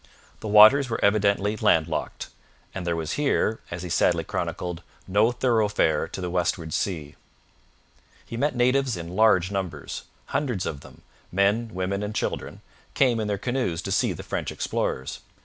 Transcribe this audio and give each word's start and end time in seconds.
The 0.39 0.47
waters 0.47 0.89
were 0.89 0.99
evidently 1.05 1.55
landlocked, 1.55 2.29
and 2.73 2.87
there 2.87 2.95
was 2.95 3.11
here, 3.21 3.59
as 3.69 3.83
he 3.83 3.89
sadly 3.89 4.23
chronicled, 4.23 4.81
no 5.07 5.31
thoroughfare 5.31 6.07
to 6.07 6.19
the 6.19 6.29
westward 6.31 6.73
sea. 6.73 7.13
He 8.25 8.35
met 8.35 8.55
natives 8.55 8.97
in 8.97 9.15
large 9.15 9.51
numbers. 9.51 10.05
Hundreds 10.33 10.65
of 10.65 10.79
them 10.79 11.03
men, 11.31 11.69
women, 11.71 12.01
and 12.01 12.15
children 12.15 12.61
came 12.95 13.19
in 13.19 13.27
their 13.27 13.37
canoes 13.37 13.79
to 13.83 13.91
see 13.91 14.11
the 14.11 14.23
French 14.23 14.51
explorers. 14.51 15.19